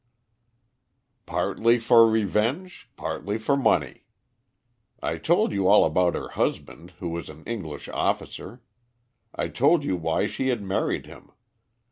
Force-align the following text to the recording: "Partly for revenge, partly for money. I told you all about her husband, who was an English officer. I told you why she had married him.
"Partly 1.27 1.77
for 1.77 2.09
revenge, 2.09 2.89
partly 2.95 3.37
for 3.37 3.55
money. 3.55 4.05
I 4.99 5.19
told 5.19 5.51
you 5.51 5.67
all 5.67 5.85
about 5.85 6.15
her 6.15 6.29
husband, 6.29 6.93
who 6.97 7.09
was 7.09 7.29
an 7.29 7.43
English 7.43 7.87
officer. 7.87 8.63
I 9.35 9.47
told 9.49 9.83
you 9.83 9.95
why 9.95 10.25
she 10.25 10.47
had 10.47 10.63
married 10.63 11.05
him. 11.05 11.29